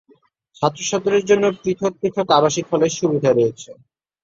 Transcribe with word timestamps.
ছাত্রছাত্রীদের 0.55 1.27
জন্য 1.29 1.45
পৃথক 1.61 1.93
পৃথক 2.01 2.27
আবাসিক 2.37 2.65
হলের 2.71 2.91
সুবিধা 2.99 3.31
রয়েছে। 3.31 3.69